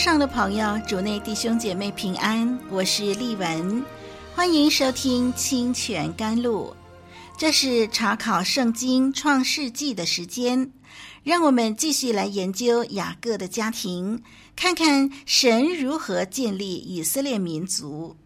[0.00, 3.84] 上的朋友，主内弟兄姐妹平安，我是丽文，
[4.34, 6.70] 欢迎收听《清泉甘露》。
[7.36, 10.72] 这是查考圣经创世纪的时间，
[11.22, 14.22] 让我们继续来研究雅各的家庭，
[14.56, 18.16] 看看神如何建立以色列民族。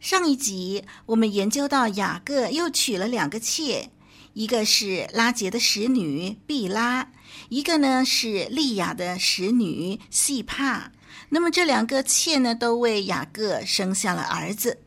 [0.00, 3.90] 上一集我们研究到雅各又娶了两个妾，
[4.32, 7.12] 一个是拉结的使女毕拉，
[7.50, 10.92] 一个呢是利亚的使女细帕。
[11.28, 14.78] 那么这两个妾呢，都为雅各生下了儿子。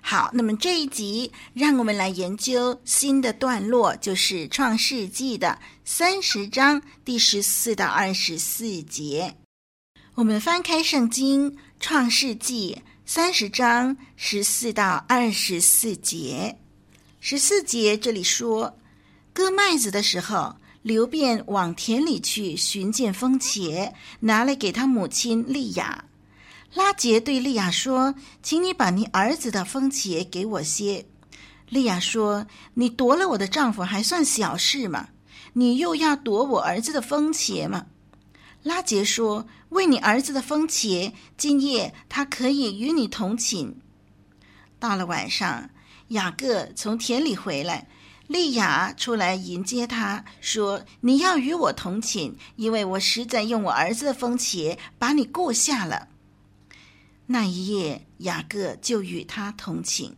[0.00, 9.34] 好，那么这一集让我们来研究新的段落，就是《创世纪》的三十章第十四到二十四节。
[10.14, 16.56] 我们翻开圣经《创世纪》三十章十四到二十四节。
[17.20, 18.78] 十四节这里说，
[19.32, 20.56] 割麦子的时候，
[20.88, 26.06] 刘便往田里去寻见风茄，拿来给他母亲利亚。
[26.72, 31.04] 拉杰对利亚说：“请你把你儿子的风茄给我些。”
[31.68, 35.10] 利亚说：“你夺了我的丈夫还算小事吗？
[35.52, 37.84] 你又要夺我儿子的风茄吗？”
[38.64, 43.76] 拉杰说：“为你儿子的风茄，今夜他可以与你同寝。”
[44.80, 45.68] 到了晚上，
[46.08, 47.86] 雅各从田里回来，
[48.28, 56.08] 利亚出来迎接他，说：“你要与我同寝，因为我实在用我儿子的风茄把你过下了。”
[57.26, 60.14] 那一夜，雅各就与他同寝。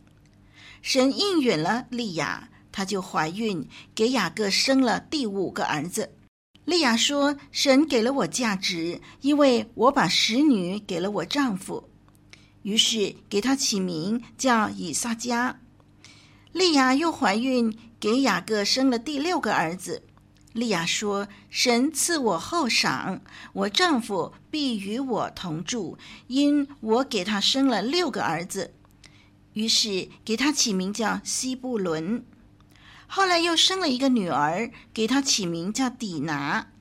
[0.81, 6.11] 神应允了利亚，她就怀孕，给雅各生了第五个儿子。
[6.65, 11.89] 利亚说：“神给了我价值，因为我把使女给了我丈夫。”
[12.63, 15.55] 于是给他起名叫以萨迦。
[16.51, 20.01] 利亚又怀孕，给雅各生了第六个儿子。
[20.53, 23.21] 利亚说：“神赐我后赏，
[23.53, 28.73] 我丈夫必与我同住，因我给他生了六个儿子。”
[29.53, 32.25] 于是给他起名叫西布伦。
[33.05, 36.71] 后来又生了一个女儿，给他起名叫底拿。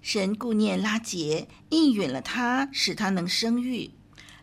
[0.00, 3.90] 神顾念拉结，应允了他，使他能生育。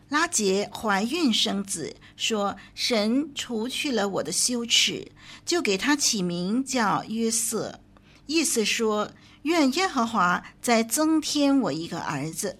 [0.08, 5.10] 拉结怀孕生子，说：“神除去了我的羞耻，
[5.44, 7.80] 就给他起名叫约瑟。”
[8.26, 9.10] 意思说，
[9.42, 12.58] 愿耶和华再增添我一个儿子。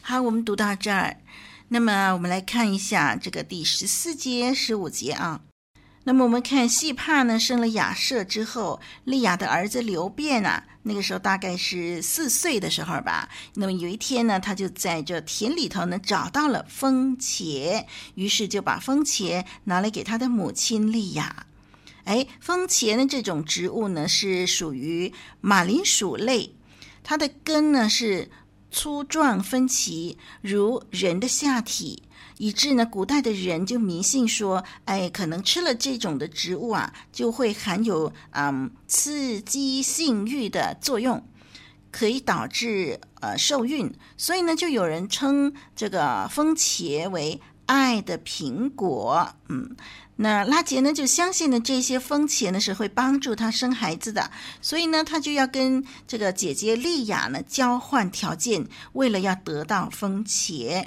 [0.00, 1.20] 好，我们读到这儿，
[1.68, 5.42] 那么我们来看一下这个第十四节、十五节啊。
[6.08, 13.28] 那么我们看细帕呢，生了亚设之后，利亚的儿子流便啊，那个时候大概是四岁的时候吧。
[13.54, 17.84] 那么有一天呢，他就在这田里头呢找到了风茄，
[18.14, 21.46] 于是就把风茄拿来给他的母亲利亚。
[22.04, 26.54] 哎，风茄呢，这种植物呢是属于马铃薯类，
[27.02, 28.30] 它的根呢是
[28.70, 32.04] 粗壮分歧，如人的下体，
[32.38, 41.22] 以致呢古代的人就迷信说，哎，可能吃了这种的植物啊，就会含有嗯刺激性欲的作用，
[41.90, 49.76] 可以导致呃受孕，所以呢就有人称这个风茄为爱的苹果，嗯。
[50.18, 54.30] 那拉杰呢，就相信呢，这些风茄呢是会帮助他生孩子的，
[54.62, 60.86] 所以呢，他就要跟这个姐姐莉亚呢交换条件，为了要得到风茄。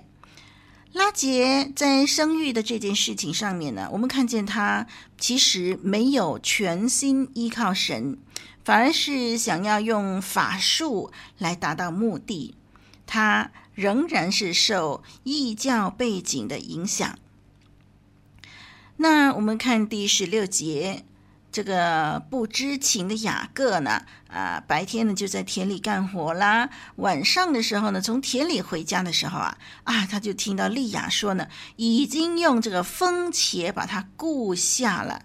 [0.92, 4.88] 拉杰在生育的这件事情上面呢，我们看见他
[5.18, 8.18] 其实没有全心依靠神，
[8.66, 12.56] 反而是想要用法术来达到目的。
[13.06, 17.18] 他仍然是受异教背景的影响。
[18.98, 21.06] 那我们看第十六节，
[21.60, 35.24] 这个不知情的雅各呢，啊，白天呢就在田里干活啦，晚上的时候呢，从田里回家的时候啊，啊，他就听到利亚说呢，已经用这个风茄把他顾下了，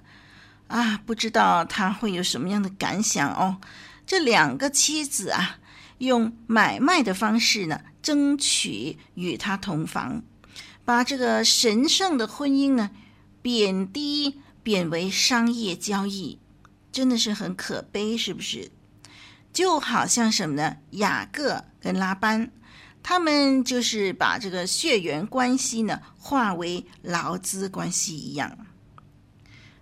[0.66, 3.58] 啊，不知道他会有什么样的感想哦。
[4.04, 5.58] 这两个妻子啊，
[5.98, 10.20] 用买卖的方式呢，争取与他同房，
[10.84, 12.90] 把这个神圣的婚姻呢。
[13.40, 16.40] 贬低贬为商业交易，
[16.90, 18.72] 真的是很可悲，是不是？
[19.52, 20.76] 就好像什么呢？
[20.90, 22.50] 雅各跟拉班，
[23.04, 28.58] 他们就是把这个血缘关系呢化为劳资关系一样。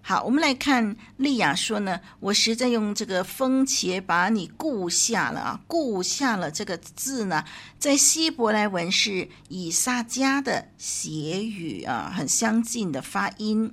[0.04, 7.44] 好，我们来看利亚说呢，我实在用这个风茄把你顾下了啊，顾下了这个字呢，
[7.78, 13.72] 在希伯来文是以撒加的谐语啊，很相近的发音，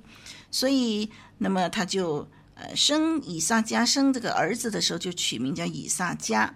[0.50, 2.76] 所以那么他就呃。
[2.76, 6.54] 生以撒加生这个儿子的时候，就取名叫以撒加。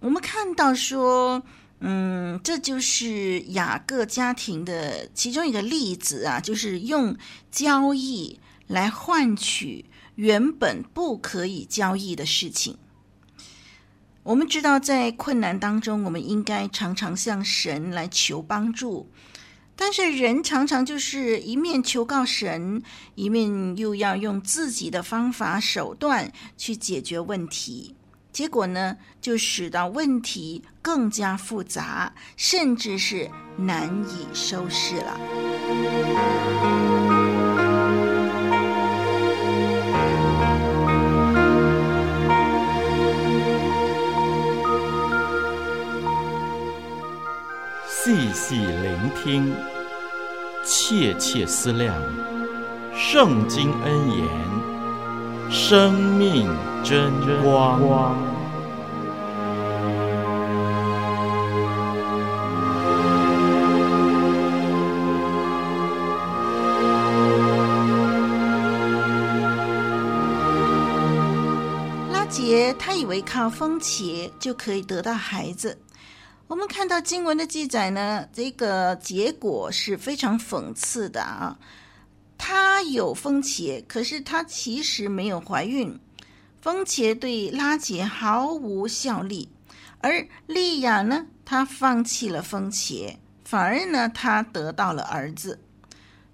[0.00, 1.42] 我们看到说，
[1.80, 7.16] 嗯，这就是雅各家庭的其中一个例子啊，就是用
[7.50, 9.86] 交易来换取
[10.16, 12.76] 原本不可以交易的事情。
[14.22, 19.10] 我们知道，在困难当中，我们应该常常向神来求帮助。
[19.80, 22.82] 但是人常常就是一面求告神，
[23.14, 27.94] 一面又要用自己的方法手段去解决问题，
[28.32, 37.17] 结果呢，就使得问题更加复杂，甚至是难以收拾了。
[48.08, 49.54] 细细聆听，
[50.64, 51.94] 切切思量，
[52.96, 56.48] 圣经恩言，生命
[56.82, 57.12] 真
[57.42, 58.16] 光。
[72.10, 75.76] 拉杰他以为靠风茄就可以得到孩子。
[76.48, 81.58] 我们看到经文的记载呢，这个结果是非常讽刺的啊。
[82.38, 86.00] 她有风茄，可是她其实没有怀孕。
[86.62, 89.50] 风茄对拉杰毫无效力，
[90.00, 95.60] 而利亚呢，她放弃了风茄，反而呢，她得到了儿子。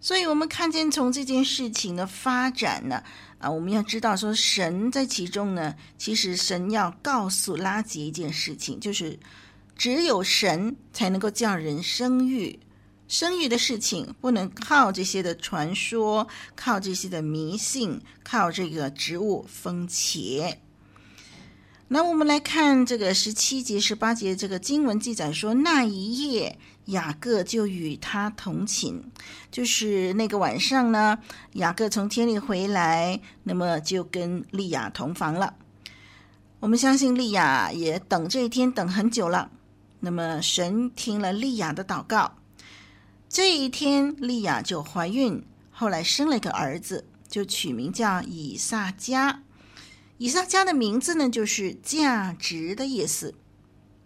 [0.01, 3.03] 所以，我们看见从这件事情的发展呢，
[3.39, 9.19] 啊，我们要知道说，神在其中呢，其实神要告诉拉杰一件事情，就是。
[9.77, 12.59] 只有神才能够叫人生育，
[13.09, 20.57] 生育的事情不能靠这些的传说，靠这些的迷信，靠这个植物封茄。
[21.89, 29.03] 那我们来看这个十七节、十八节这个经文记载说，那一夜雅各就与他同寝，
[29.51, 31.19] 就是那个晚上呢，
[31.53, 35.55] 雅各从天里回来，那么就跟利亚同房了。
[36.61, 39.51] 我们相信利亚也等这一天等很久了。
[40.05, 42.37] 那么神听了利亚的祷告，
[43.27, 49.39] 这一天利亚就怀孕，后来生了一个儿子，就取名叫以萨迦。
[50.19, 53.35] 以萨迦的名字呢，就是价值的意思。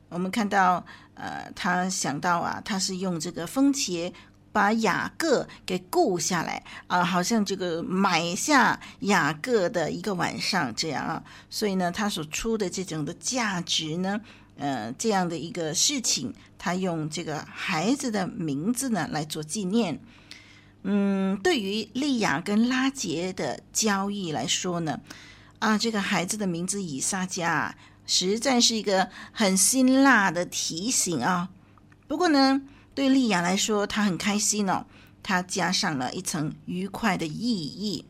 [0.09, 4.13] 我们看到，呃，他想到啊，他是用这个封茄
[4.53, 14.21] 把雅各给雇下来啊，好像这个买下雅各的一个晚上这样啊，所以呢，他所出的这种的价值呢。
[14.59, 20.01] 呃，这样的一个事情，他用这个孩子的名字呢来做纪念。
[20.83, 25.01] 嗯，对于利亚跟拉杰的交易来说呢，
[25.59, 27.73] 啊，这个孩子的名字以撒迦，
[28.07, 31.51] 实在是一个很辛辣的提醒啊。
[32.07, 32.63] 不过呢，
[32.95, 34.87] 对利亚来说，他很开心哦，
[35.23, 38.05] 他加上了一层愉快的意义。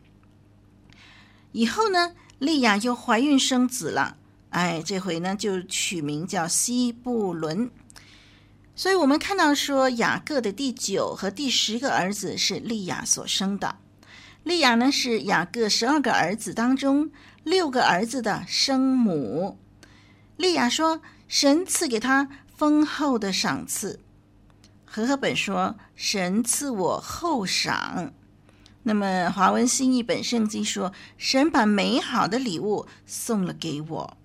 [1.52, 4.17] 以后呢，利亚又怀孕生子了。
[4.50, 7.70] 哎，这回呢就取名叫西布伦，
[8.74, 13.76] 所以我们看到说雅各的第九和第十个儿子是利亚所生的。
[14.44, 17.10] 利亚呢是雅各十二个儿子当中
[17.44, 19.58] 六个儿子的生母。
[20.38, 24.00] 利亚说：“神赐给他丰厚的赏赐。”
[24.86, 28.14] 和合本说：“神赐我厚赏。”
[28.84, 34.16] 那么华文新译本圣经说：“神把美好的礼物送了给我。”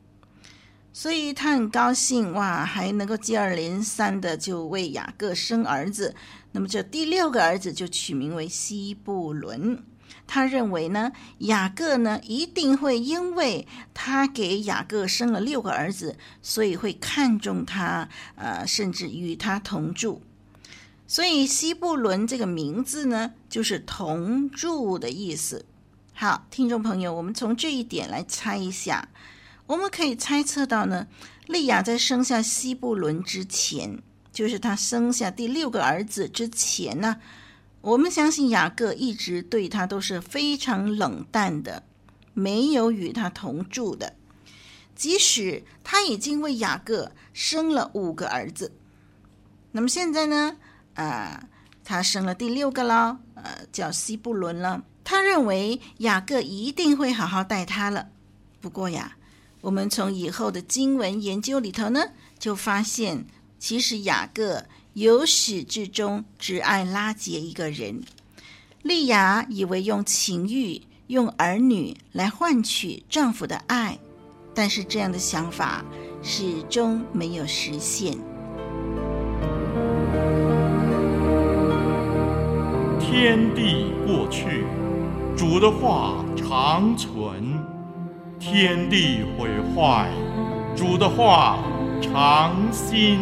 [0.96, 6.16] 所以他很高兴哇，还能够接二连三的就为雅各生儿子。
[6.52, 9.84] 那么这第六个儿子就取名为西布伦。
[10.28, 20.22] 他认为呢，雅各呢一定会因为他给雅各生了六个儿子，所以会看重他，呃，甚至与他同住。
[21.08, 25.66] 所以西布伦这个名字呢，就是同住的意思。
[26.14, 29.10] 好，听众朋友，我们从这一点来猜一下。
[29.74, 31.08] 我们可以猜测到呢，
[31.48, 34.00] 利亚在生下西布伦之前，
[34.32, 37.20] 就是他生下第六个儿子之前呢，
[37.82, 41.82] 我们相信雅各一直对他都是非常冷淡的，
[42.36, 44.16] 没有与他同住的。
[44.96, 48.72] 即使他已经为雅各生了五个儿子，
[49.72, 50.56] 那么现在呢？
[50.94, 51.50] 啊、呃，
[51.84, 54.84] 他生了第六个了，呃，叫西布伦了。
[55.04, 58.10] 他认为雅各一定会好好待他了。
[58.62, 59.18] 不过呀，
[59.64, 62.02] 我们从以后的经文研究里头呢，
[62.38, 63.26] 就发现
[63.58, 68.04] 其实雅各由始至终只爱拉结一个人。
[68.82, 73.98] 利亚以为用情欲、用儿女来换取丈夫的爱，
[74.54, 75.86] 但是这样的想法
[76.22, 78.18] 始终没有实现。
[83.00, 84.66] 天地过去，
[85.38, 87.53] 主的话长存。
[88.46, 90.10] 天地毁坏，
[90.76, 91.60] 主的话
[92.02, 93.22] 长新。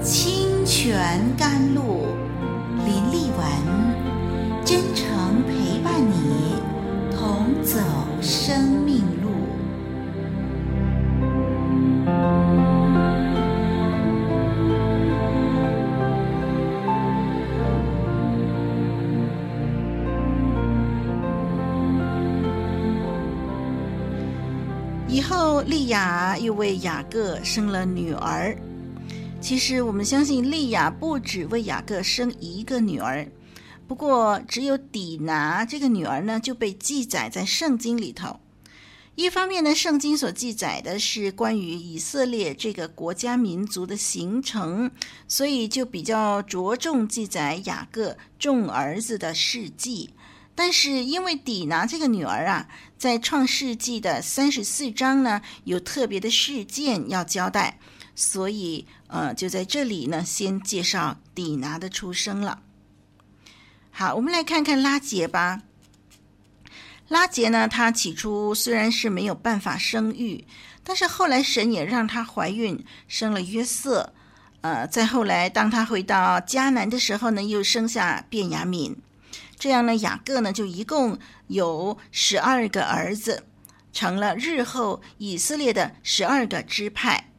[0.00, 2.06] 清泉甘露，
[2.84, 3.44] 林立文，
[4.64, 6.54] 真诚陪伴你，
[7.10, 7.80] 同走
[8.20, 8.67] 生
[25.88, 28.56] 雅又为雅各生了女儿。
[29.40, 33.26] 其实，我们相信利亚不只为雅各生一个女儿，
[33.86, 38.40] 不过只有底拿这个女儿呢，就被记载在圣经里头。
[39.14, 44.90] 一方面呢，圣经所记载的是关于以色列这个国家民族的形成，
[45.26, 50.10] 所以就比较着重记载雅各众儿子的事迹。
[50.58, 52.66] 但是因为底拿这个女儿啊，
[52.98, 57.78] 在创世纪的三十四章呢，有特别的事件要交代，
[58.16, 62.60] 所以呃，就在这里呢，先介绍底拿的出生了。
[63.92, 65.62] 好，我们来看看拉杰吧。
[67.06, 70.44] 拉杰呢，她起初虽然是没有办法生育，
[70.82, 74.12] 但是后来神也让她怀孕，生了约瑟。
[74.62, 78.96] 呃，再后来，当她回到迦南的时候呢，又生下便雅悯。
[79.58, 83.44] 这样呢，雅各呢就一共有十二个儿子，
[83.92, 87.32] 成了日后以色列的十二个支派。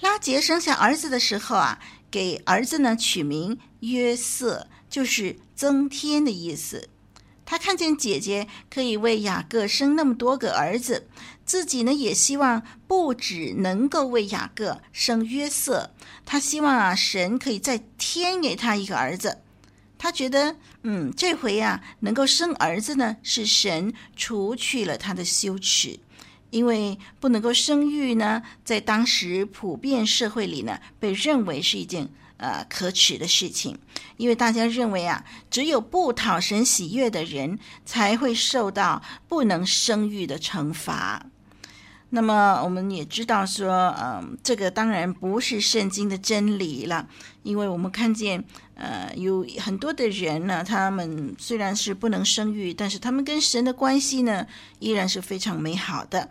[0.00, 6.88] 拉结生下儿子的时候啊，给儿子呢取名约瑟，就是增添的意思。
[7.46, 11.08] 他看见姐姐可以为雅各生那么多个儿子，
[11.46, 15.94] 自己呢也希望不只能够为雅各生约瑟，
[16.26, 19.38] 他希望啊神可以再添给他一个儿子。
[19.98, 25.98] 他觉得，嗯，这回呀，能够生儿子呢，是神除去了他的羞耻，
[26.50, 33.76] 因为不能够生育呢，在当时普遍社会里呢，被认为是一件呃可耻的事情，
[34.16, 41.26] 因为大家认为啊，只有不讨神喜悦的人才会受到不能生育的惩罚。
[42.10, 47.06] 那么我们也知道说，嗯，这个当然不是圣经的真理了，
[47.42, 48.42] 因为我们看见，
[48.74, 54.46] 呃，有很多的人呢，他们虽然是不能生育，但是他们跟神的关系呢，
[54.78, 56.30] 依然是非常美好的。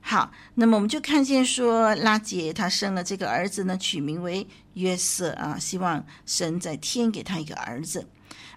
[0.00, 8.08] 好，那么我们就看见说，拉杰他生了这个儿子呢，取名为约瑟啊，希望神再添给他一个儿子。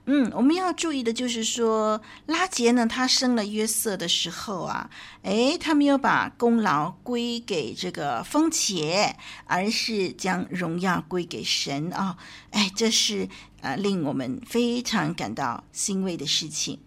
[0.05, 4.89] 嗯，我们要注意的就是说，拉杰呢，他生了约瑟的时候啊，
[5.23, 9.13] 诶，他没有把功劳归给这个风茄，
[9.45, 12.17] 而是将荣耀归给神啊，
[12.49, 13.29] 哎，这是
[13.61, 16.79] 呃令我们非常感到欣慰的事情。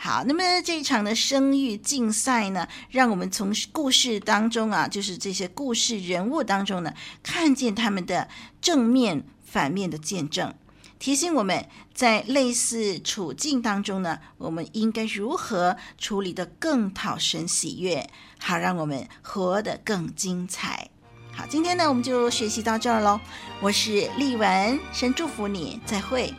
[0.00, 8.28] 好，那么这一场的生育竞赛呢，让我们从故事当中啊，就是这些故事人物当中呢，看见他们的
[8.60, 10.54] 正面、反面的见证。
[11.00, 20.88] 提醒我们在类似处境当中呢，我们应该如何处理得更讨神喜悦，好让我们活得更精彩。
[21.32, 23.20] 好，今天呢，我们就学习到这儿喽。
[23.60, 26.32] 我是丽文，神祝福你，再会。